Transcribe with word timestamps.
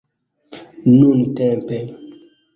nuntempe 0.97 1.75